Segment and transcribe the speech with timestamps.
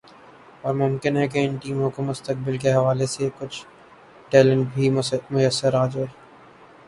[0.61, 3.63] اور ممکن ہے کہ ان ٹیموں کو مستقبل کے حوالے سے کچھ
[4.31, 4.89] ٹیلنٹ بھی
[5.31, 6.05] میسر آجائے